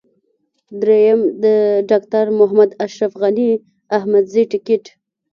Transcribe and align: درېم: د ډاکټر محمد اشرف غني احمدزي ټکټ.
درېم: 0.81 1.19
د 1.43 1.45
ډاکټر 1.89 2.25
محمد 2.39 2.69
اشرف 2.85 3.11
غني 3.21 3.51
احمدزي 3.97 4.43
ټکټ. 4.51 4.83